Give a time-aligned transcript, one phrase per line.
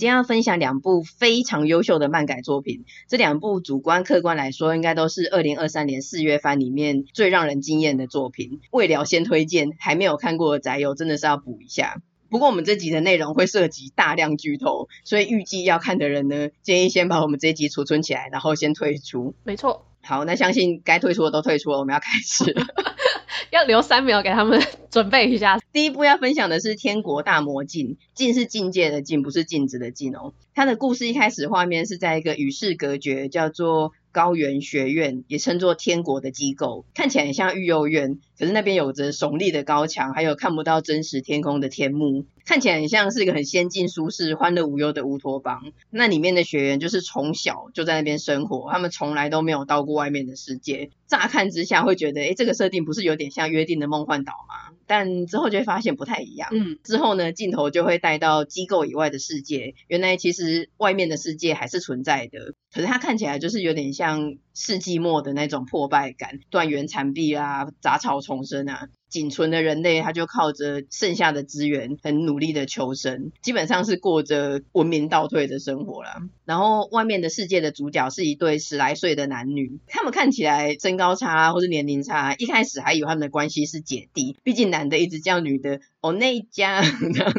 [0.00, 8.62] 今天要分享两部非常优秀的漫改作品，这两部主观客观来说，应该都是二零二三年四月番里面最让人惊艳的作品。
[8.70, 12.00] 未了先推荐，还没有看过的宅友真的是要补一下。
[12.30, 19.34] 不过我们这集的内容会涉及大量剧透，所以预计要看的人呢，建议先把我们这一集储存起来，然后先退出。
[19.44, 19.84] 没错。
[20.02, 22.54] 好，那相信该退出的都退出了，我们要开始。
[23.50, 25.58] 要留三秒给他们 准备一下。
[25.72, 30.34] 第一部要分享的是《天国大魔镜》，镜是境界的镜，不是镜子的镜哦。
[30.54, 45.72] 它的故事一开始画面是在一个与世隔绝，叫做高原学院，也称作天国的机构，看起来很像育幼院，可是那边有着耸立的高墙，还有看不到真实天空的天幕，看起来很像是一个很先进、舒适、欢乐无忧的乌托邦。
[45.88, 50.90] 那里面的学员就是从小就在那边生活，他们从来都没有到过外面的世界。
[51.06, 54.74] 乍看之下会觉得，诶，这个设定不是有点像约定的梦幻岛吗？
[54.88, 56.48] 但之后就会发现不太一样。
[56.50, 68.88] 嗯，之后呢，镜头就会带到机构以外的世界，原来其实外面的世界还是存在的，可是它看起来就是有点像世纪末的那种破败感，断垣残壁啊，杂草丛生啊。
[69.10, 76.22] 仅存的人类，他就靠着剩下的资源，很努力的求生，基本上是过着文明倒退的生活啦。
[76.44, 86.82] 然后外面的世界的主角是一对十来岁的男女，他们看起来身高差或是年龄差，一开始还以为他们的关系是姐弟，毕竟男的一直叫女的哦那一家，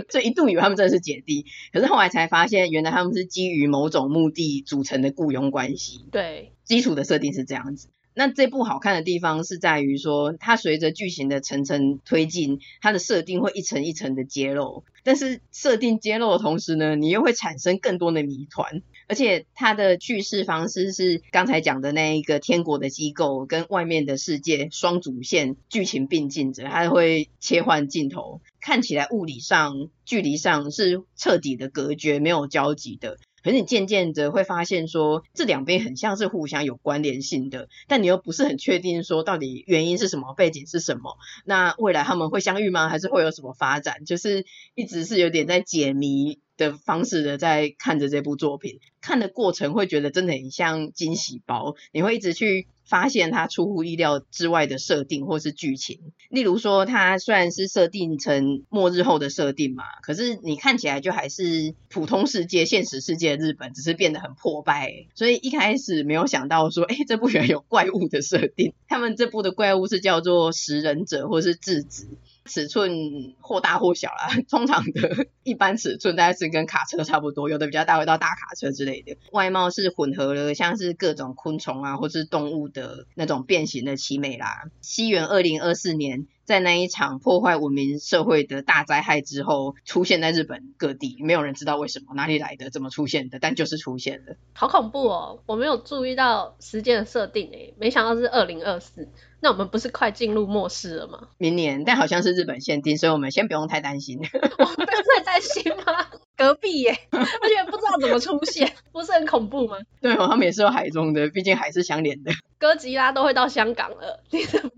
[0.09, 6.05] 这一度以为他们真的是姐弟，可是后来才发现，原来他们是基于某种目的组成的雇佣关系。
[6.11, 7.87] 对，基础的设定是这样子。
[8.13, 14.83] 那这部好看的地方是在于说，它随着剧情的层层推进，它的设定会一层一层的揭露。
[15.03, 18.81] 但是设定揭露的同时呢，你又会产生更多的谜团。
[19.07, 33.17] 而且它的叙事方式是刚才讲的那一个天国的机构跟外面的世界双主线剧情并进着，它会切换镜头，看起来物理上、距离上是彻底的隔绝，没有交集的。
[33.43, 42.89] 可是你渐渐的会发现说，这两边很像是互相有关联性的，但你又不是很确定说到底原因是什么，背景是什么，那未来他们会相遇吗？
[42.89, 44.05] 还是会有什么发展？
[44.05, 52.67] 就是一直是有点在解谜的方式的在看着这部作品，看的过程会觉得真的很像惊喜包，你会一直去。
[52.85, 55.99] 发现它出乎意料之外的设定或是剧情，
[56.29, 65.07] 例如说，它虽然是设定成末日后的设定嘛，可是你看起来就还是普通世界、现实世界日本，只是变得很破败。
[65.15, 68.73] 所以一开始没有想到说，哎，这部原来有怪物的设定。
[68.87, 72.07] 他们这部的怪物是叫做食人者或是智子。
[72.45, 79.17] 尺寸或大或小啦，通常的一般尺寸大概是跟卡车差不多，有的比较大，会到大卡车之类的。
[79.31, 84.63] 外貌是混合了，像是各种昆虫啊，或是动物的那种变形的奇美啦。
[84.81, 94.35] 西元二零二四年，在那一场破坏文明社会的大灾害之后，出现在日本各地，没有人知道为什么，哪里来的，怎么出现的，但就是出现了。
[94.53, 95.43] 好恐怖哦！
[95.45, 99.07] 我没有注意到时间的设定诶，没想到是二零二四。
[99.43, 101.29] 那我们不是快进入末世了吗？
[101.39, 104.19] 明年，但好像是日本限定，所以我们先不用太担心。
[104.59, 106.05] 我们不用太担心吗？
[106.37, 109.77] 隔壁耶，而且不知道怎么出现，不是很恐怖吗？
[109.99, 112.31] 对哦，他们也是有海中的，毕竟海是相连的。
[112.59, 114.71] 哥吉拉都会到香港了，你怎么？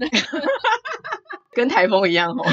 [1.53, 2.45] 跟台风一样哦，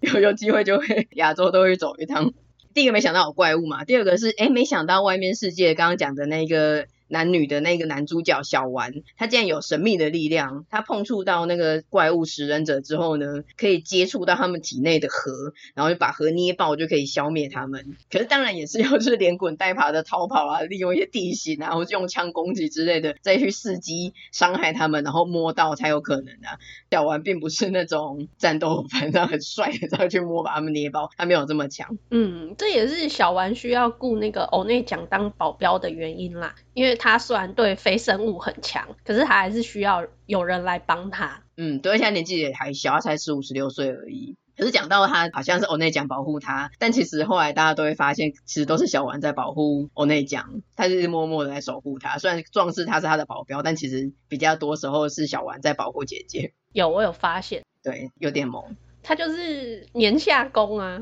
[0.00, 2.32] 有有机会就会亚洲都会走一趟。
[2.74, 6.86] 第一个没想到有怪物嘛，第二个是哎，没想到外面世界刚刚讲的那个。
[7.08, 10.66] 男女的那个男主角小丸，他竟然有神秘的力量。
[10.70, 17.96] 他碰触到那个怪物食人者之后呢，可以接触到他们体内的核，然后就把核捏爆，就可以消灭他们。
[18.10, 26.58] 可是当然也是要是连滚带爬的逃跑啊，利用一些地形啊，或者用枪攻击之类的，再去伺机伤害他们，然后摸到才有可能啊。
[26.90, 31.98] 小丸并不是那种战斗反正很帅的，再去摸把他们捏爆，他没有这么强。
[32.10, 36.96] 嗯，这也是小丸需要雇那个欧内奖当保镖的原因啦，因为。
[36.98, 41.42] 他虽然对非生物很强，可是他还是需要有人来帮他。
[41.56, 44.34] 嗯，对，现在年纪也还小，他才十五十六岁而已。
[44.56, 52.18] 可是讲到他好像是欧内奖保护他，但其实后来大家都会发现，其实都是小丸在保护欧内奖，他就是默默的在守护他。
[52.18, 56.54] 虽然壮士他是他的保镖，但其实比较多时候是小丸在保护姐姐。
[56.72, 57.62] 有，我有发现。
[57.82, 58.74] 对，有点萌。
[59.06, 61.00] 他就是年下攻啊，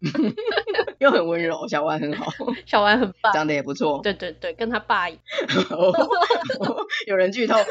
[1.00, 2.30] 又很温柔，小丸很好，
[2.66, 5.22] 小丸很棒，长得也不错，对对对，跟他爸一样。
[7.08, 7.56] 有人剧透。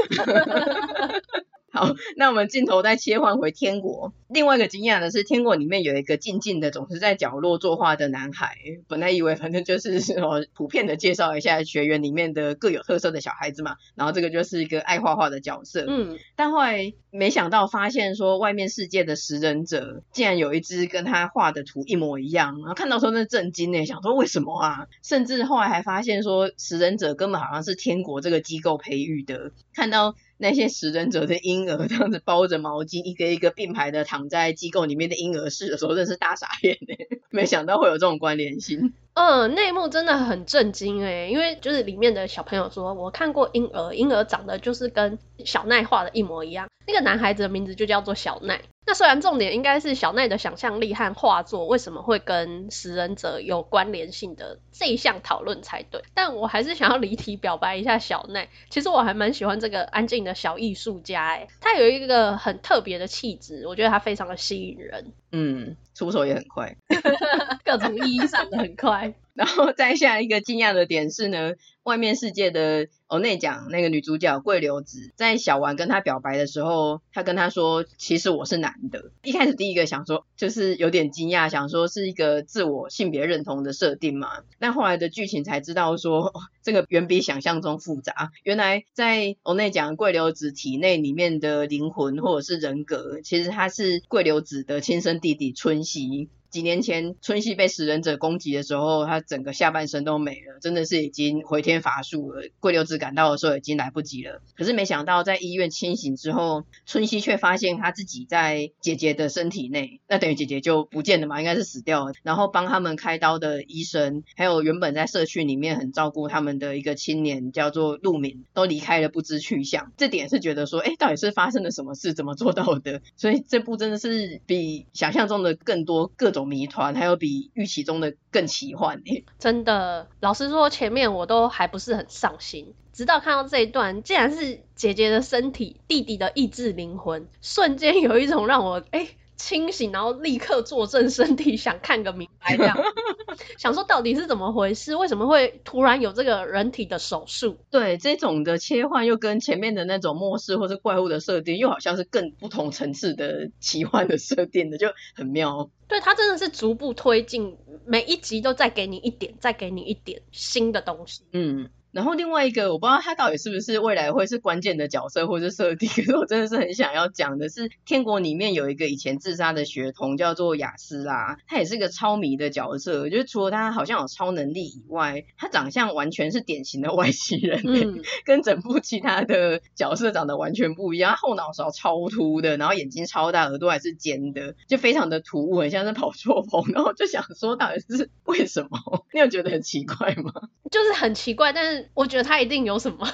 [1.74, 4.12] 好，那我们镜头再切换回天国。
[4.28, 8.58] 另外一个惊讶的是，天国里面有一个静静的、总是在角落作画的男孩。
[8.90, 13.78] 本来以为反正就是哦，普遍的介绍一下学园里面的各有特色的小孩子嘛。
[13.96, 15.86] 然后这个就是一个爱画画的角色。
[15.88, 22.58] 嗯，但后来没想到发现说，外面世界的食人者竟然有一只跟他画的图一模一样。
[22.60, 24.88] 然后看到时候那震惊呢，想说为什么啊？
[25.04, 29.52] 甚至后来还发现说，食人者根本好像是天国这个机构培育的。
[29.76, 30.16] 看到。
[30.42, 36.98] 那些食人者的婴儿这样子包着毛巾，一个一个并排的躺在机构里面的婴儿室的时候，真是大傻眼哎！
[37.30, 38.92] 没想到会有这种关联性。
[39.14, 46.68] 嗯，内幕真的很震惊哎，因为就是里面的小朋友说，我看过婴儿，婴儿长得就是跟小奈画的一模一样。
[46.88, 48.62] 那个男孩子的名字就叫做小奈。
[48.86, 58.50] 那虽然重点应该是小奈的想象力和画作为什么会跟食人者有关联性的这一项讨论才对，但我还是想要离题表白一下小奈。
[58.70, 65.14] 其实我还蛮喜欢这个安静的小艺术家，哎，他有一个很特别的气质，我觉得他非常的吸引人。
[65.32, 66.76] 嗯，出手也很快，
[67.64, 69.14] 各种意义上的很快。
[69.34, 71.54] 然后再下一个惊讶的点是呢，
[71.84, 79.12] 外面世界的欧内讲那个女主角桂流子，在小丸跟她表白的时候，她跟他说，其实我是男的。
[79.24, 84.30] 一开始第一个想说，就是有点惊讶，想说是一个自我性别认同的设定嘛。
[84.60, 86.34] 但后来的剧情才知道说，
[86.64, 88.32] 这个远比想象中复杂。
[88.44, 96.30] 原来在欧内讲桂流子体内里面的灵魂或者是人格，其实他是桂流子的亲生弟弟春熙。
[96.52, 102.44] 几年前，春熙被食人者攻击的时候，他整个下半身都没了，真的是已经回天乏术了。
[102.60, 104.42] 桂流子赶到的时候已经来不及了。
[104.58, 112.12] 可是没想到，在医院清醒之后，春熙却发现他自己在姐姐的身体内，那等于姐姐就不见了嘛，应该是死掉了。
[112.22, 119.94] 然后帮他们开刀的医生，还有原本在社区里面很照顾他们的一个青年，叫做陆敏，都离开了不知去向。
[119.96, 123.02] 这点是觉得说，哎，到底是发生了什么事，怎么做到的？
[123.16, 126.41] 所以这部真的是比想象中的更多各种。
[126.46, 129.24] 谜团还有比预期中的更奇幻耶！
[129.40, 139.08] 真的，老实说，前面我都还不是很上心，直到看到这一段，竟然是姐姐的身体，弟弟的意志灵魂，瞬间有一种让我哎。
[139.42, 142.78] 清醒，然后立刻坐正身体，想看个明白，这样
[143.58, 144.96] 想说到底是怎么回事？
[144.96, 147.58] 为什么会突然有这个人体的手术？
[147.72, 155.72] 对，这种的切换又跟前面的那种末世或是怪物的设定，又好像是更不同层次的奇幻的设定的，就很妙。
[155.88, 161.24] 对，它真的是逐步推进，每一集都再给你一点，再给你一点新的东西。
[161.34, 161.70] 嗯。
[161.92, 188.80] 然后另外一个，我不知道他到底是不是未来会是关键的角色或是设定，可是我真的是很想要讲的是，天国里面有一个以前自杀的学童叫做雅斯拉，他也是个超迷的角色，就是除了他好像有超能力以外，他长相完全是典型的外星人，嗯，跟整部其他的角色长得完全不一样，他后脑勺超秃的，然后眼睛超大，耳朵还是尖的，就非常的突兀，很像是跑错棚，然后就想说到底是为什么？
[189.14, 190.32] 你有觉得很奇怪吗？
[190.72, 191.81] 就是很奇怪，但是。
[191.94, 193.08] 我觉得他一定有什么。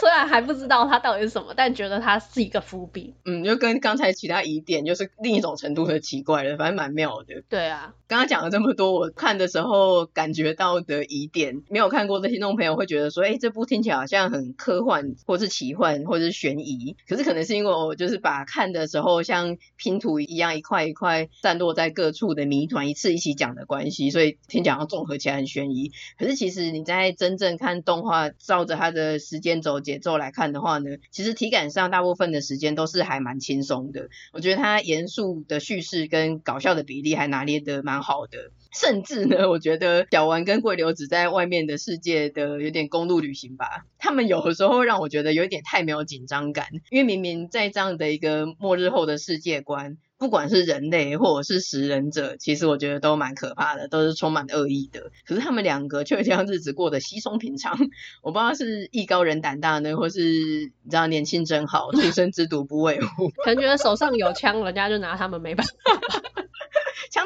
[0.00, 3.14] 虽然还不知道它到底是什么，但觉得它是一个伏笔。
[3.24, 7.42] 嗯，就跟刚才其他疑点就是另一种程度的奇怪了，反正蛮妙的。
[7.48, 16.96] 对啊，刚刚讲了这么多，我看的时候感觉到的疑点，没有看过的听众朋友会觉得说，哎，这部听起来好像很科幻，或是奇幻，或是悬疑。
[17.06, 25.92] 可是可能是因为我就是把看的时候像拼图一样，一块一块散落在各处的谜团一次一起讲的关系，所以听讲要综合起来很悬疑。
[26.18, 29.81] 可是其实你在真正看动画，照着它的时间轴。
[29.82, 34.08] 节奏来看的话呢，其实体感上大部分的时间都是还蛮轻松的。
[34.32, 38.52] 我觉得它严肃的叙事跟搞笑的比例还拿捏得蛮好的。
[38.72, 49.98] 甚至呢，我觉得小丸跟桂流子在外面的世界的有点公路旅行吧，他们有的时候让我觉得有点太没有紧张感，因为明明在这样的一个末日后的世界观。
[50.22, 55.10] 不管是人类或者是食人者，其实我觉得都蛮可怕的，都是充满恶意的。
[55.26, 57.76] 可是他们两个却这样日子过得稀松平常，
[58.22, 65.72] 我不知道是艺高人胆大呢，或是你知道年轻真好， 出生之犊不畏虎，可能觉得手上有枪，人家就拿他们没办法。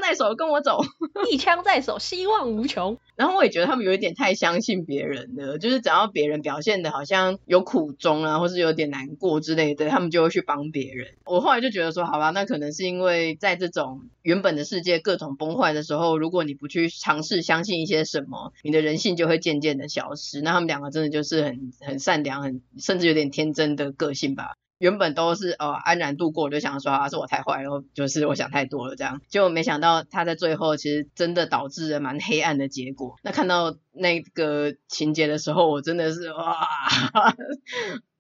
[0.07, 0.81] 枪在手，跟我走，
[1.31, 2.97] 一枪在手，希望无穷。
[3.17, 11.15] 然后我也觉得他们有一点太相信别人了，就是只要别人表现的好像有苦衷啊，或是有点难过之类的，他们就会去帮别人。
[11.25, 20.41] 我后来就觉得说，好吧，那可能是因为在这种原本的世界各种崩坏的时候，如果你不去尝试相信一些什么，你的人性就会渐渐的消失。
[20.41, 24.55] 那他们两个真的就是很很善良，很甚至有点天真的个性吧。
[24.79, 33.17] 原本都是呃安然度过，我就想说啊是我太坏然后，就是我想太多了这样，结果没想到他在最后其实真的导致了蛮黑暗的结果。
[33.23, 36.69] 那看到那个情节的时候，我真的是哇。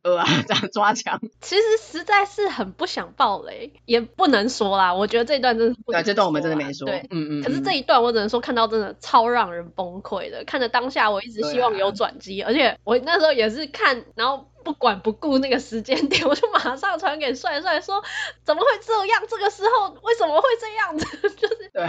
[0.06, 1.20] 呃啊， 这样抓墙。
[1.40, 4.94] 其实实在是很不想爆雷，也不能说啦。
[4.94, 6.86] 我觉得这一段真的是不能说，对，这段我们真的没说。
[6.86, 7.42] 对，嗯，嗯嗯。
[7.42, 14.46] 可是这一段我只能说看到真的超让人崩溃的，看着当下我一直希望有转机，啊、而且我那时候也是看，然后。
[14.66, 18.02] 不管不顾那个时间点， 我就马上传给帅帅说，
[18.42, 19.22] 怎么会这样？
[19.30, 21.06] 这个时候为什么会这样子？
[21.38, 21.86] 就是对，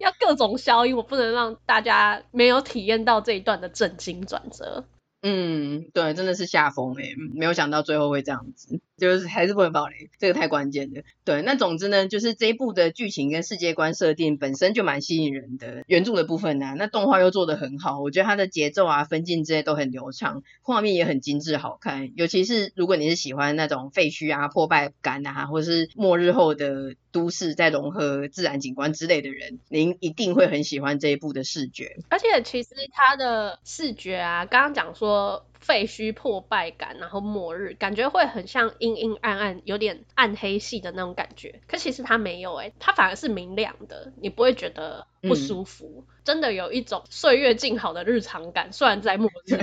[0.00, 4.82] 要各种消音，我不能让大家没有体验到这一段的震惊转折。
[5.24, 11.02] 嗯，对，真的是下风哎，没有想到最后会这样子，就是还是不能爆雷，这个太关键了。
[11.24, 22.12] 对，那总之呢，就是这一部的剧情跟世界观设定本身就蛮吸引人的，原著的部分呢、那动画又做得很好，我觉得它的节奏啊、分镜之类都很流畅，画面也很精致好看。
[22.14, 31.96] 尤其是如果你是喜欢那种废墟啊、破败感啊，或是末日后的都市再融合自然景观之类的人，您一定会很喜欢这一部的视觉。
[32.08, 35.44] 而且其实它的视觉啊，刚刚讲说。
[35.62, 41.60] 废墟破败感，然后末日，感觉会很像阴阴暗暗，有点暗黑系的那种感觉。
[41.66, 46.04] 可其实它没有哎、欸，它反而是明亮的，你不会觉得不舒服。
[46.08, 49.56] 嗯、真的有一种岁月静好的日常感，虽然在末日。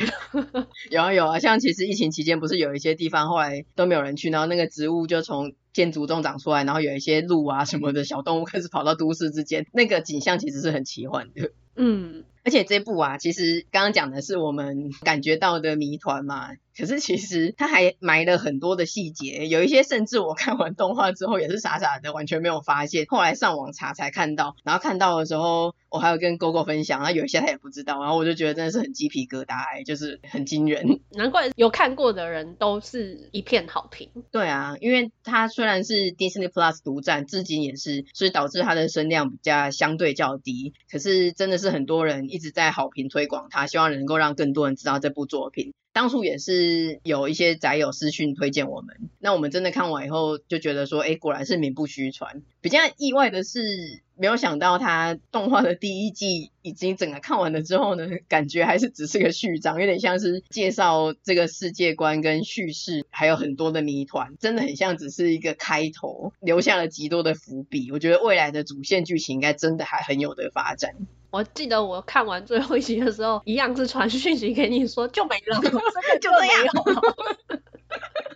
[0.90, 11.52] 有啊有啊，像其实疫情期间不是有一些地方后来都没有人去，然后那个植物就从建筑中长出来，然后有一些鹿啊什么的小动物开始跑到都市之间，那个景象其实是很奇幻的。
[11.76, 12.24] 嗯。
[12.44, 16.50] 而且这部啊，其实刚刚讲的是我们感觉到的谜团嘛。
[16.78, 24.56] 可是其实它还埋了很多的细节，有一些甚至我看完动画之后也是傻傻的，完全没有发现，后来上网查才看到。
[24.64, 31.02] 然后看到的时候，我还有跟 GoGo 分享，然后有一些他也不知道，然后我就觉得真的是很鸡皮疙瘩，就是很惊人。
[31.12, 34.10] 难怪有看过的人都是一片好评。
[34.32, 40.74] 对啊，因为它虽然是 Disney Plus 独占，至今也是，所以导致它的声量比较相对较低。
[40.90, 45.74] 可是真的是很多人一直在好评推广它，希望能够让更多人知道这部作品。
[45.92, 52.44] 当初也是有一些宅友私讯推荐我们，那我们真的看完以后就觉得说，哎，果然是名不虚传。
[52.62, 67.90] 比较意外的是，没有想到他动画的第一季已经整个看完了之后呢，感觉还是只是个序章，有点像是介绍这个世界观跟叙事，还有很多的谜团，真的很像只是一个开头，留下了极多的伏笔。
[67.94, 70.96] 我觉得未来的主线剧情应该真的还很有得发展。
[71.32, 77.62] 我记得我看完最后一集的时候，一样是传讯息给你说就没了， 真的就这样。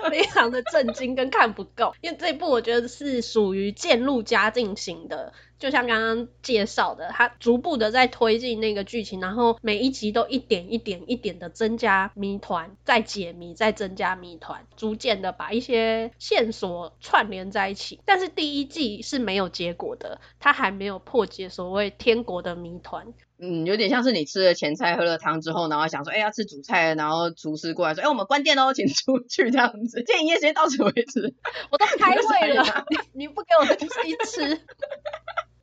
[0.11, 17.99] 非常的震惊跟看不够，因为这一部我觉得是属于渐入佳境型的，就像刚刚介绍的，它逐步的在推进那个剧情，然后每一集都一点一点一点的增加谜团，再解谜，再增加谜团，逐渐的把一些线索串联在一起。
[18.05, 23.13] 但是第一季是没有结果的，它还没有破解所谓天国的谜团。
[23.39, 30.03] 嗯，有点像是你吃了前菜，喝了汤之后，然后想说，哎，要吃主菜，然后厨师过来说，哎，我们关店喽，请出去这样子。
[30.05, 31.33] 这营业时间到此为止，
[31.69, 34.61] 我都开会了，你你不给我东西吃。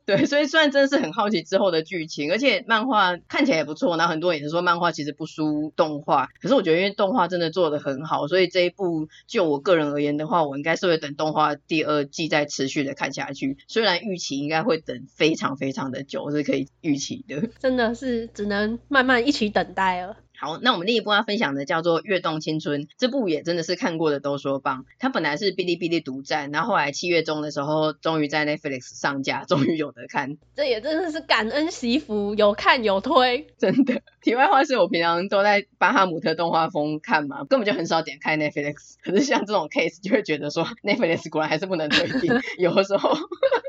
[0.05, 13.57] 对，所以虽然真的是很好奇之后的剧情，而且漫画看起来也不错，然后很多人也是说漫画其实不输动画，可是我觉得因为动画真的做得很好，所以这一部就我个人而言的话，我应该是会等动画第二季再持续的看下去。
[13.67, 20.17] 虽然预期应该会等非常非常的久，是可以预期的，真的是只能慢慢一起等待了。
[20.41, 24.85] 好，那我们另一部要分享的叫做《跃动青春》，这部也真的是看过的都说棒。
[24.97, 30.39] 它本来是哔哩哔哩独占，然后后来七月中的时候，终于在 Netflix 上架，终于有得看。
[30.55, 34.01] 这也真的是感恩惜福，有看有推，真的。
[34.19, 38.95] 题外话是我平常都在巴哈姆特动画风看嘛，根本就很少点开 Netflix。
[39.03, 43.15] 可是像这种 case 就会觉得说 Netflix 果然还是不能推进， 有的时候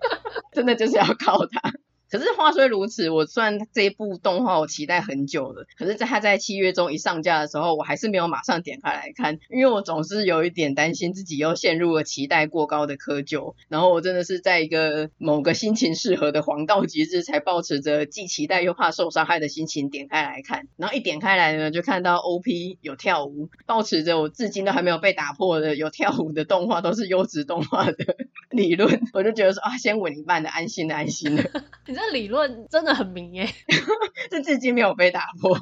[0.52, 1.74] 真的就是要靠它。
[2.12, 13.54] 可是话虽如此，我虽然这一部动画我期待很久了，可是在它在七月中一上架的时候，我还是没有马上点开来看，因为我总是有一点担心自己又陷入了期待过高的窠臼。
[13.68, 20.68] 然后我真的是在一个某个心情适合的黄道吉日，才抱持着既期待又怕受伤害的心情点开来看。
[20.76, 28.16] 然后一点开来呢，就看到 OP 有跳舞，抱持着我至今都还没有被打破的有跳舞的动画都是优质动画的
[28.52, 31.42] 理论， 我就觉得说啊，先稳一半的，安心的，安心的。
[31.86, 33.48] 你这理论真的很明耶，
[34.30, 35.56] 这至今没有被打破。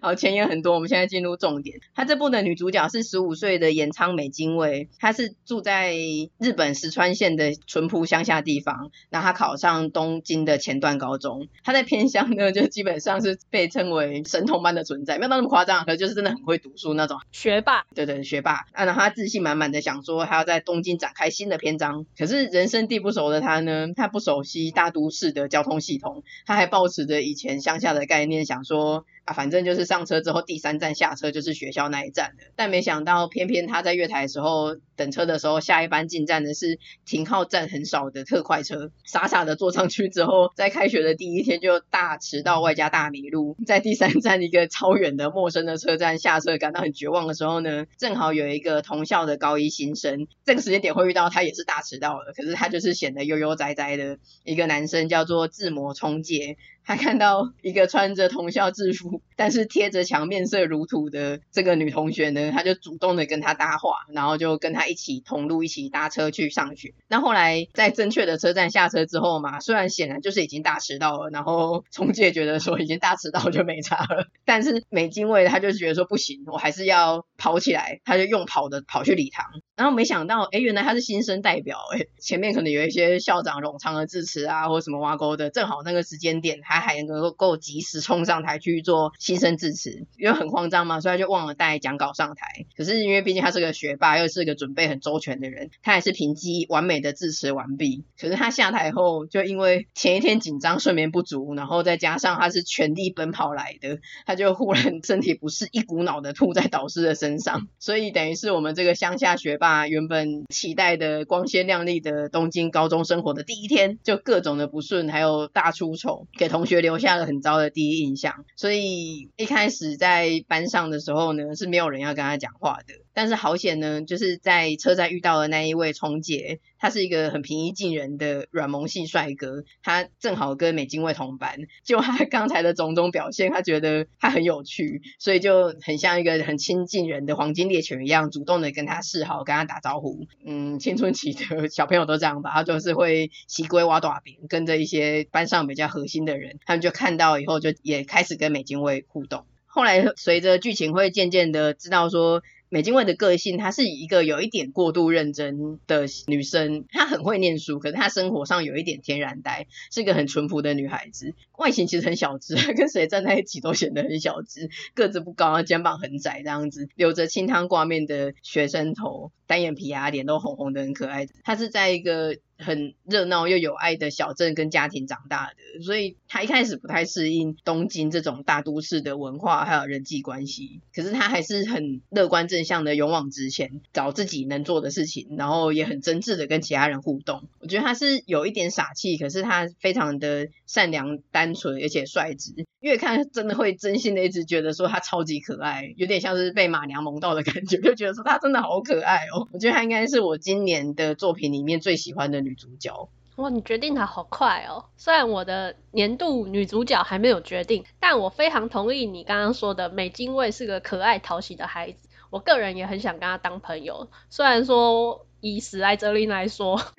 [0.00, 1.78] 好，前言很多，我们现在进入重点。
[1.94, 5.94] 他这部的女主角是十五岁的岩仓美津卫，她是住在
[6.38, 8.90] 日本石川县的淳朴乡下地方。
[9.10, 17.84] 然后她考上东京的前段高中，她在偏乡呢，就基本上是被称为神童般的存在，没有到那么夸张，可是就是真的很会读书那种学霸。
[17.94, 18.66] 对对，学霸。
[18.72, 21.91] 啊，然后她自信满满的想说，她要在东京展开新的篇章。
[22.18, 25.42] 可是人生地不熟的他呢，他不熟悉大都市的。
[25.52, 32.44] 交通系统，他还抱持着以前乡下的概念，想说啊，反正就是上车之后第三站下车就是学校那一站的。
[32.56, 56.56] 但没想到，偏偏他在月台的时候等车的时候，下一班进站的是停靠站很少的特快车，傻傻的坐上去之后，在开学的第一天就大迟到外加大迷路，在第三站一个超远的陌生的车站下车，感到很绝望的时候呢，正好有一个同校的高一新生，这个时间点会遇到他也是大迟到了，可是他就是显得悠悠哉哉的一个男生，叫做自磨冲介。
[56.84, 66.94] 他看到一个穿着同校制服，但是贴着墙面色如土的这个女同学呢，他就主动的跟她搭话，然后就跟她一起同路，一起搭车去上学。
[67.08, 79.46] 那后来在正确的车站下车之后嘛，虽然显然就是已经大迟到了，然后冲介觉得说已经大迟到就没差了，但是美津卫他就觉得说不行，我还是要跑起来，他就用跑的跑去礼堂，
[79.76, 86.58] 然后没想到，哎，原来他是新生代表，哎，前面可能有一些校长冗长的致辞啊，或者什么挖沟的，正好那个时间点。
[86.74, 92.66] 他还能够够及时冲上台去做新生致辞，因为很慌张嘛，所以他就忘了带讲稿上台。
[92.76, 98.04] 可是因为毕竟他是个学霸，又是个准备很周全的人，他还是凭机完美的致辞完毕。
[98.18, 107.68] 可是他下台后，就因为前一天紧张、睡眠不足，然后再加上他是全力奔跑来的，他就忽然 身体不适，一股脑的吐在导师的身上。
[107.78, 122.94] 所以等于是我们这个乡下学霸原本期待的光鲜亮丽的东京高中生活的第一天，就各种的不顺，还有大出丑，给同同学留下了很糟的第一印象，所以一开始在班上的时候呢，是没有人要跟他讲话的。
[123.14, 140.26] 但是好险呢，就是在车站遇到的那一位冲姐，他是一个很平易近人的软萌系帅哥，他正好跟美津卫同班，就他 刚才的种种表现，他觉得他很有趣，所以就很像一个很亲近人的黄金猎犬一样，主动的跟他示好，跟他打招呼。
[140.44, 149.44] 嗯，青春期的小朋友都这样吧，他就是会西归挖大饼，跟着一些班上比较核心的人，他们就看到以后就也开始跟美津卫互动。
[149.66, 152.42] 后来随着剧情会渐渐的知道说。
[152.72, 161.34] 美津卫的个性，她是一个有一点过度认真的女生，她很会念书，可是她生活上有一点天然呆，是一个很淳朴的女孩子。
[161.58, 171.26] 外形其实很小只， 跟谁站在一起都显得很小只，个子不高，肩膀很窄，这样子，留着清汤挂面的学生头，单眼皮啊，脸都红红的，很可爱。
[171.44, 172.38] 她是在一个。
[172.62, 180.80] 很热闹又有爱的小镇跟家庭长大的，所以他一开始不太适应东京这种大都市的文化还有人际关系。
[180.94, 187.42] 可是他还是很乐观正向的，勇往直前，找自己能做的事情，然后也很真挚的跟其他人互动。
[187.60, 192.52] 我觉得他是有一点傻气，可是他非常的善良、单纯，而且率直。
[192.80, 199.48] 越看真的会真心的一直觉得说他超级可爱，有点像是被马娘萌到的感觉，就觉得说他真的好可爱哦。
[199.52, 203.08] 我觉得他应该是我今年的作品里面最喜欢的女主角。
[203.36, 204.84] 哇，你决定的好快哦！
[204.96, 212.08] 虽然我的年度女主角还没有决定，但我非常同意你刚刚说的，美津卫是个可爱讨喜的孩子。
[212.30, 216.80] 我个人也很想跟他当朋友，虽然说以史莱哲林来说。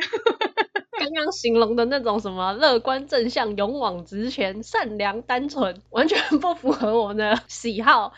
[0.95, 8.13] 刚刚形容的那种什么乐观正向、勇往直前、善良单纯，完全不符合我的喜好。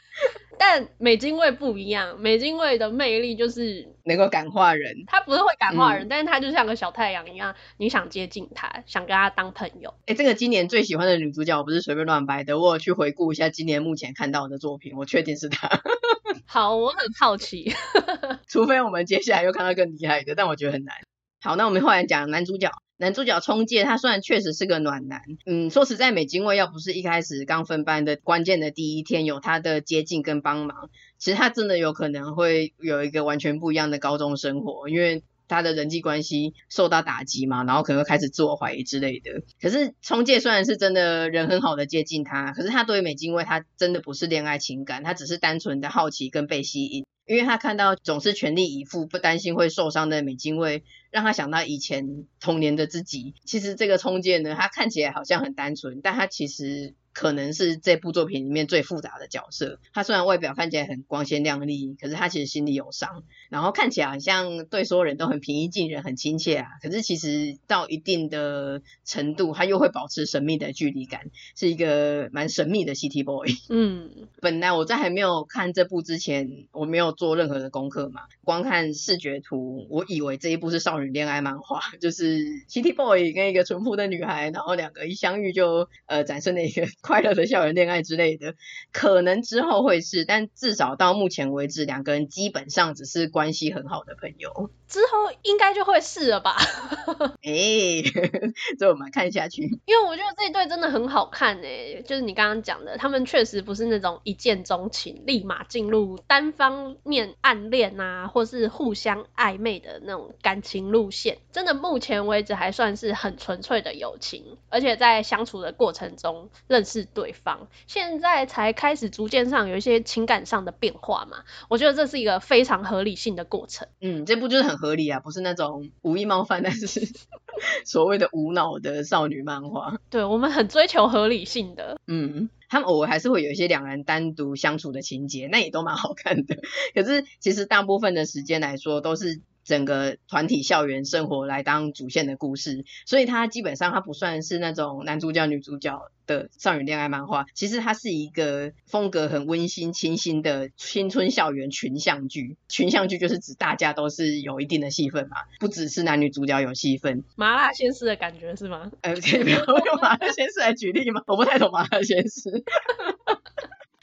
[0.58, 5.04] 但美津卫不一样，美津卫的魅力就是能够感化人。
[5.08, 9.89] 他不是会感化人，嗯、但是他就像个小太阳一样，你想接近他，想跟他当朋友。
[10.02, 15.70] 哎、欸，这个今年最喜欢的女主角，我不是随便乱掰的，我有去回顾一下今年目前看到的作品，我确定是她。
[16.46, 17.74] 好，我很好奇，
[18.48, 20.96] 除非我们接下来又看到更厉害的，但我觉得很难。
[21.41, 39.43] 好，那我们后来讲男主角，男主角冲介，他虽然确实是个暖男，嗯，说实在，美津卫要不是一开始刚分班的关键的第一天有他的接近跟帮忙，其实他真的有可能会有一个完全不一样的高中生活，因为他的人际关系受到打击嘛，然后可能会开始自我怀疑之类的。
[39.62, 47.05] 可是冲介虽然是真的人很好的接近他，可是他对于美津卫，他真的不是恋爱情感，他只是单纯的好奇跟被吸引。
[47.25, 53.33] 因为他看到总是全力以赴、不担心会受伤的美津卫，让他想到以前童年的自己。
[53.45, 56.93] 其实这个冲剑呢，他看起来好像很单纯，但他其实。
[57.15, 59.80] 可能是这部作品里面最复杂的角色。
[59.93, 63.23] 他虽然外表看起来很光鲜亮丽，可是他其实心里有伤。
[63.49, 66.67] 然后看起来好像对所有人都很平易近人、很亲切啊。
[66.82, 73.49] 可是其实到一定的程度，他又会保持神秘的距离感，是一个蛮神秘的 City Boy。
[73.69, 86.86] 嗯，本来我在还没有看这部之前，我没有做任何的功课嘛，光看视觉图，我以为这一部是少女恋爱漫画，就是 City Boy 跟一个淳朴的女孩，然后两个一相遇就呃产生了一个。
[87.06, 88.56] 快乐的校园恋爱之类的，
[88.91, 94.72] 可能之后会是，但至少到目前为止，两个人基本上只是关系很好的朋友。
[94.88, 96.56] 之后应该就会是了吧？
[97.44, 98.04] 哎、欸，
[98.80, 99.63] 这我们看下去。
[99.86, 111.38] 因为我觉得这一对真的很好看哎，就是你刚刚讲的，他们确实不是那种一见钟情，立马进入单方面暗恋啊，或是互相暧昧的那种感情路线。
[111.52, 121.39] 真的，目前为止还算是很纯粹的友情，而且在相处的过程中认识对方，现在才开始逐渐上有一些情感上的变化嘛。
[121.69, 123.88] 我觉得这是一个非常合理性的过程。
[123.99, 124.75] 嗯，这部就是很。
[124.75, 127.08] 合理啊，不是那种无意冒犯，但是
[127.86, 129.97] 所谓的无脑的少女漫画。
[130.10, 131.97] 对，我们很追求合理性的。
[132.05, 136.58] 嗯，他们偶尔还是会有一些两人单独相处的情节，那也都蛮好看的。
[136.93, 139.41] 可是其实大部分的时间来说，都是。
[139.65, 152.58] 整个团体校园生活来当主线的故事，所以它基本上它不算是那种男主角女主角的少女恋爱漫画，其实它是一个风格很温馨、清新的青春校园群像剧。
[152.69, 157.23] 群像剧就是指大家都是有一定的戏份嘛，不只是男女主角有戏份。
[157.36, 158.91] 麻辣鲜师的感觉是吗？
[159.01, 161.21] 哎，可以不要用麻辣鲜师来举例吗？
[161.25, 162.63] 我不太懂麻辣鲜师。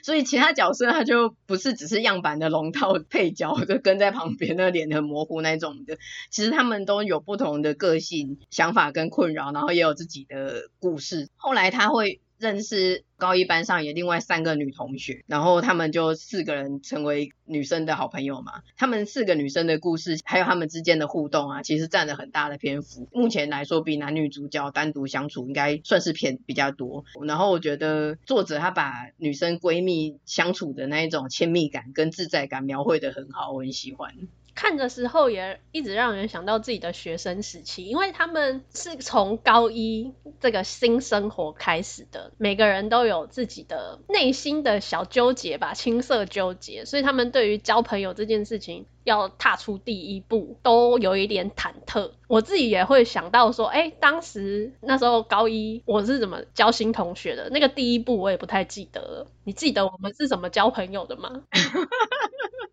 [0.03, 5.97] 所以其他角色他就不是只是样板的龙套配角，就跟在旁边，那脸很模糊那种的。
[6.29, 11.31] 其实他们都有不同的个性、想法跟困扰，然后也有自己的故事。
[11.37, 12.21] 后来他会。
[12.43, 18.65] 认识高一班上也另外三个女同学，然后他们就四个人成为女生的好朋友嘛。
[18.77, 23.09] 他们四个女生的故事，还有他们之间的互动啊，其实占了很大的篇幅。
[23.13, 27.05] 目前来说，比男女主角单独相处应该算是偏比较多。
[27.25, 34.13] 然后我觉得作者他把女生闺蜜相处的那一种亲密感跟自在感描绘得很好，我很喜欢。
[34.55, 52.11] 看的时候也一直让人想到自己的学生时期，因为他们是从高一这个新生活开始的，每个人都有自己的内心的小纠结吧，青涩纠结，所以他们对于交朋友这件事情要踏出第一步都有一点忐忑。
[52.29, 59.27] 我自己也会想到说，哎，当时那时候高一我是怎么交新同学的，那个第一步我也不太记得了。
[59.45, 61.43] 你记得我们是怎么交朋友的吗？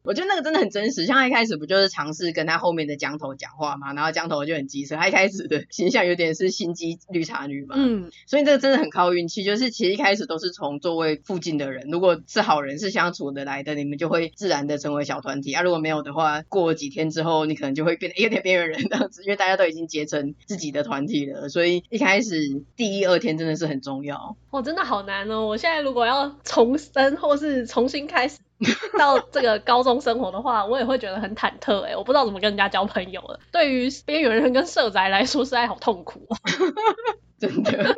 [0.10, 24.36] 我觉得那个真的很真实，像他一开始不就是尝试跟他后面的江头讲话嘛，然后江头就很机车，他一开始的形象有点是心机绿茶女嘛，嗯，所以这个真的很靠运气，就是其实一开始都是从座位附近的人，如果是好人是相处得来的，你们就会自然的成为小团体啊，如果没有的话，过了几天之后，你可能就会变得有点边缘人这样子，因为大家都已经结成自己的团体了，所以一开始第一二天真的是很重要。
[24.50, 28.40] 哦，真的好难哦，我现在如果要重生或是重新开始。
[29.00, 33.40] 到这个高中生活的话，我也会觉得很忐忑哎，我不知道怎么跟人家交朋友了。
[33.52, 36.28] 对于边缘人跟社宅来说，实在好痛苦。
[37.40, 37.96] 真的。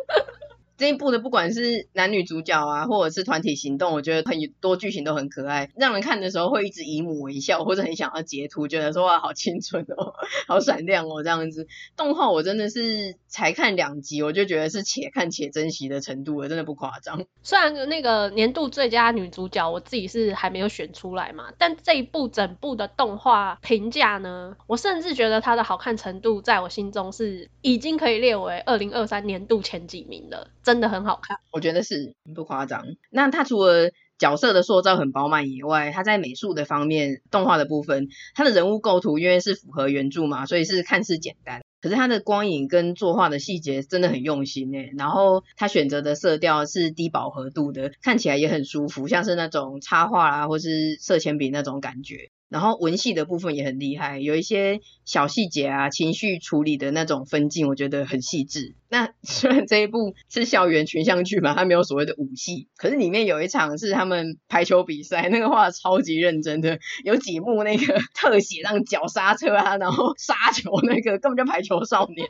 [0.81, 10.15] 这一部的不管是男女主角啊，或者是团体行动，我觉得很多剧情都很可爱，让人看的时候会一直以母微笑，或者很想要截图，觉得说哇好青春哦，
[10.47, 11.67] 好闪亮哦这样子。
[11.95, 17.25] 动画我真的是才看两集，我就觉得是且看且珍惜的程度了，真的不夸张。
[17.43, 30.49] 虽然那个年度最佳女主角我自己是还没有选出来嘛，但这一部整部的动画评价呢，我甚至觉得它的好看程度在我心中是已经可以列为二零二三年度前几名了。
[30.63, 32.85] 真的很好看，我觉得是不夸张。
[33.09, 44.93] 那他除了角色的塑造很饱满以外，他在美术的方面，动画的部分，他的人物构图因为是符合原著嘛，所以是看似简单，可是他的光影跟作画的细节真的很用心诶。
[44.97, 52.29] 然后他选择的色调是低饱和度的，看起来也很舒服，像是那种插画啊，或是色铅笔那种感觉。
[52.51, 58.75] 然后文戏的部分也很厉害，有一些小细节啊，情绪处理的那种分镜，我觉得很细致。
[58.89, 72.27] 那 虽然这一部是校园群像剧嘛，它没有所谓的武戏，可是里面有一场是他们排球比赛，那个画得超级认真的，有几幕那个 特写，让脚刹车啊，然后杀球那个根本就排球少年。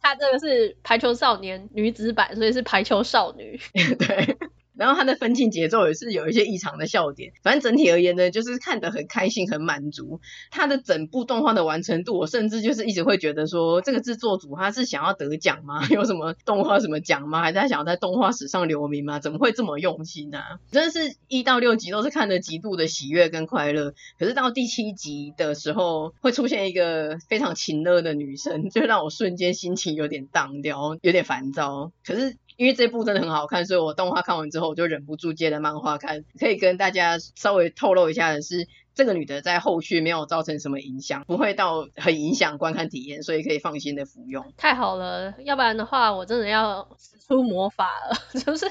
[0.00, 3.58] 他这个是排球少年女子版，所以是排球少女。
[3.98, 4.36] 对。
[4.76, 10.20] 然后它的分镜节奏也是有一些异常的笑点，反正整体而言呢，就是看得很开心、很满足。
[10.50, 15.86] 它的整部动画的完成度，我甚至就是一直会觉得说，这个制作组他是想要得奖吗？
[15.90, 17.40] 有什么动画什么奖吗？
[17.40, 19.18] 还是他想要在动画史上留名吗？
[19.18, 20.60] 怎么会这么用心呢、啊？
[20.70, 31.92] 真的是一到六集都是看得极度的喜悦跟快乐，可是到第七集的时候，会出现一个非常情勒的女生，就让我瞬间心情有点荡掉，有点烦躁。
[32.04, 32.36] 可是。
[32.56, 36.24] 因为这部真的很好看，所以我动画看完之后，我就忍不住接了漫画看。
[36.38, 44.52] 可以跟大家稍微透露一下的是，这个女的在后续没有造成什么影响，不会到很影响观看体验，所以可以放心的服用。
[44.56, 48.66] 太好了，要不然的话我真的要使出魔法了， 就是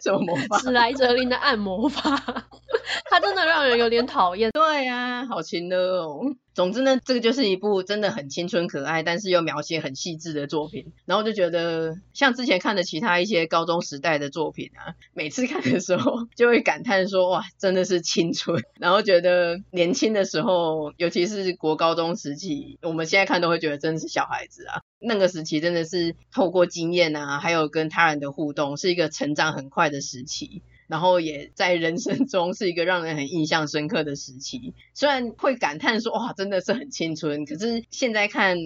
[0.00, 0.58] 什么魔法？
[0.60, 2.10] 史莱哲林的按魔法，
[3.08, 4.50] 它真的让人有点讨厌。
[4.50, 6.20] 对呀、啊，好情的哦。
[6.58, 10.90] 总之呢，这个就是一部真的很青春可爱，但是又描写很细致的作品。
[11.04, 18.60] 然后就觉得，像之前看的其他一些高中时代的作品啊，每次看的时候 就会感叹说，哇，真的是青春。
[18.80, 24.80] 然后觉得年轻的时候，尤其是国高中时期，我们现在看都会觉得真的是小孩子啊。
[24.98, 30.62] 那个时期真的是透过经验啊，还有跟他人的互动，是一个成长很快的时期。
[30.88, 38.56] 然后也在人生中是一个让人很印象深刻的时期，虽然会感叹说哇，真的是很青春，可是现在看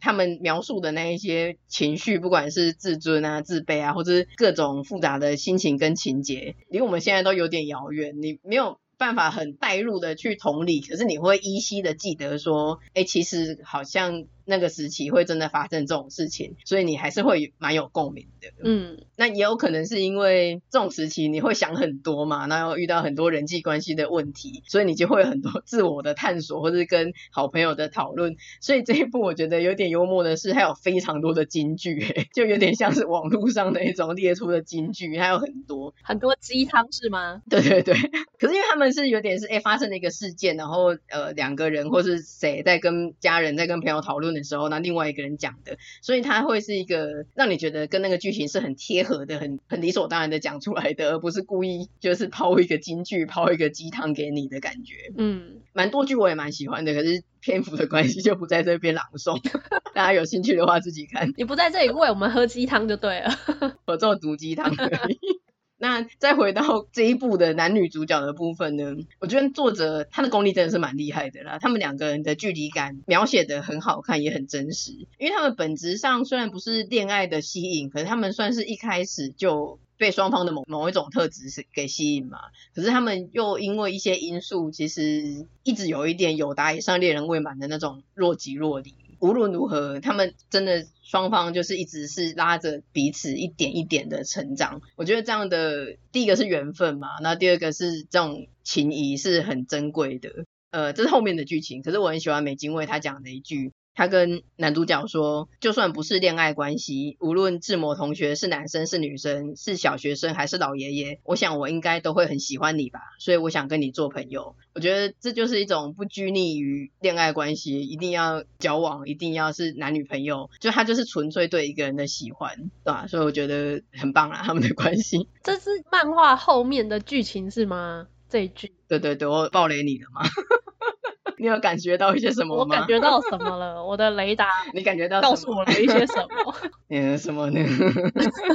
[0.00, 14.24] 他们描述的那一些情绪，不管是自尊啊、自卑啊，或者是各种复杂的心情跟情节，离我们现在都有点遥远，你没有办法很带入的去同理，可是你会依稀的记得说，哎，其实好像。
[14.44, 18.48] 那个时期会真的发生这种事情，所以你还是会蛮有共鸣的。
[18.64, 28.36] 嗯，那也有可能是因为这种时期你会想很多嘛，然后遇到很多人际关系的问题，所以你就会有很多 自我的探索，或是跟好朋友的讨论。
[28.60, 37.42] 所以这一部我觉得有点幽默的是，还有非常多的金句， 就有点像是网络上的一种列出的金句，还有很多很多鸡汤是吗？
[37.48, 37.94] 对对对。
[38.40, 44.31] 可是因为他们是有点是哎发生了一个事件，然后呃两个人或是谁在跟家人在跟朋友讨论。
[44.34, 54.94] 的时候，那另外一个人讲的，所以他会是一个让你觉得跟那个剧情是很贴合的，很很理所当然的讲出来的，而不是故意就是抛一个金句、抛一个鸡汤给你的感觉。
[55.16, 59.40] 嗯，蛮多剧我也蛮喜欢的，可是篇幅的关系就不在这边朗诵，
[59.94, 61.32] 大家有兴趣的话自己看。
[61.36, 63.30] 你不在这里喂我们喝鸡汤就对了，
[63.86, 65.41] 我做毒鸡汤而已。
[65.82, 71.58] 那再回到这一部的男女主角的部分呢，我觉得作者他的功力真的是蛮厉害的啦。
[71.58, 74.92] 他们两个人的距离感描写得很好看，也很真实。
[75.18, 82.38] 因为他们本质上虽然不是恋爱的吸引，可是他们算是一开始就被双方的某某一种特质是给吸引嘛。
[82.76, 88.94] 可是他们又因为一些因素，其实一直有一点有达以上恋人未满的那种若即若离。
[89.22, 94.82] 无论如何，他们真的双方就是一直是拉着彼此一点一点的成长。
[94.96, 100.28] 我觉得这样的第一个是缘分嘛，那第二个是这种情谊是很珍贵的。
[100.72, 103.72] 呃，这是后面的剧情，可是我很喜欢美津卫他讲的一句。
[103.94, 114.56] 他跟男主角说，就算不是恋爱关系，无论志摩同学是男生是女生，是小学生还是老爷爷，我想我应该都会很喜欢你吧，所以我想跟你做朋友。
[114.74, 123.06] 我觉得这就是一种不拘泥于恋爱关系，一定要交往，一定要是男女朋友，就他就是纯粹对一个人的喜欢，对吧？
[123.06, 125.28] 所以我觉得很棒啊，他们的关系。
[125.44, 128.06] 这是漫画后面的剧情是吗？
[128.30, 128.72] 这一句？
[128.98, 130.20] 对对对，我暴雷你了吗？
[131.38, 132.60] 你有感觉到一些什么吗？
[132.62, 133.82] 我感觉到什么了？
[133.84, 136.54] 我的雷达，你感觉到告诉我了一些什么？
[136.90, 137.60] 嗯，什么呢？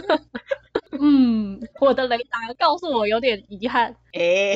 [1.00, 3.96] 嗯，我的雷达告诉我有点遗憾。
[4.14, 4.56] 哎、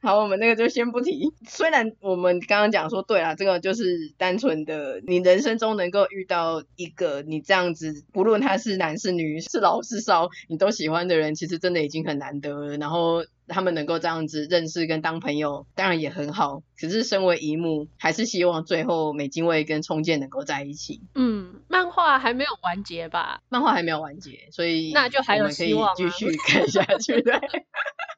[0.00, 1.32] 好，我们那个就先不提。
[1.46, 12.76] 虽然我们刚刚讲说，对啦，这个就是单纯的，你人生中能够遇到一个你这样子，不论他是男是女，是老是少，你都喜欢的人，其实真的已经很难得了。
[12.78, 13.24] 然后。
[13.52, 16.62] 他们能够这样子认识跟当朋友，当然也很好。
[16.80, 21.00] 可是身为一幕，还是希望最后美津卫跟冲剑能够在一起。
[21.14, 23.40] 嗯，漫画还没有完结吧？
[23.48, 27.22] 漫画还没有完结，所以那就还有可以，继续看下去。
[27.22, 27.34] 对，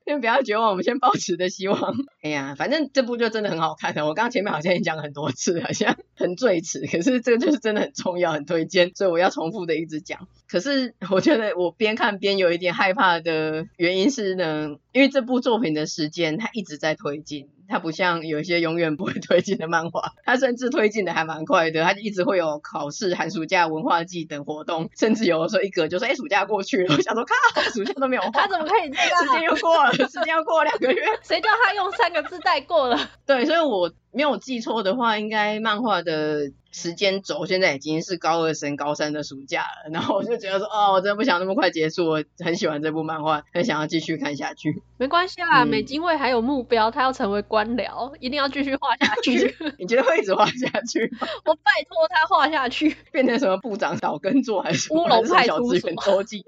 [0.04, 1.94] 先不要绝望，我们先抱持的希望。
[2.22, 4.06] 哎呀，反正这部就真的很好看的。
[4.06, 10.28] 我刚刚前面好像也讲很多次，好像很赘词，可是这个就是真的很重要，很推荐，所以我要重复的一直讲。
[10.46, 29.24] 可是我觉得我边看边有一点害怕的原因是呢，因为这部作品的时间它一直在推进，它不像有一些永远不会推进的漫画，它甚至推进的还蛮快的，它一直会有考试、寒暑假、文化季等活动，甚至有的时候一隔就说，哎，暑假过去了，我想说，靠，暑假都没有，他怎么可以这样？
[29.24, 32.98] 时间又过了，时间又过了两个月，谁叫他用三个字带过了？
[33.26, 36.52] 对，所以我没有记错的话，应该漫画的。
[36.76, 44.82] 时间轴现在已经是高二升高三的暑假了，然后我就觉得说，哦，我真的不想那么快结束，我很喜欢这部漫画，很想要继续看下去。
[44.98, 49.54] 没关系啦，嗯、美津卫还有目标，他要成为官僚，一定要继续画下去。
[49.78, 51.28] 你觉得会一直画下去吗？
[51.46, 56.44] 我拜托他画下去，变成什么部长岛根座还是乌龙派出所周记？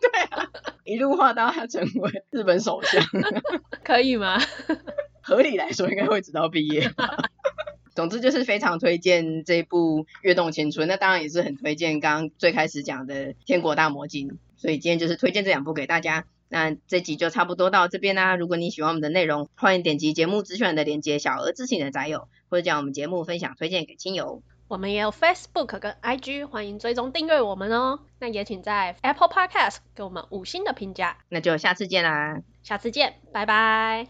[0.00, 0.46] 对啊，
[0.84, 3.02] 一路画到他成为日本首相，
[3.82, 4.38] 可以吗？
[5.28, 6.90] 合理来说，应该会直到毕业。
[7.94, 16.24] 总之就是非常推荐这部《跃动青春》，那当然也是很推荐刚刚最开始讲的《天国大魔境》，所以今天就是推荐这两部给大家。
[16.48, 18.36] 那这集就差不多到这边啦。
[18.36, 24.42] 如果你喜欢我们的内容，欢迎点击节目资讯的连接，小额支持你的宅友，或者将我们节目分享推荐给亲友。
[24.68, 28.00] 我们也有 Facebook 跟 IG，欢迎追踪订阅我们哦。
[28.20, 31.16] 那也请在 Apple Podcast 给我们五星的评价。
[31.30, 34.08] 那就下次见啦，下次见，拜拜。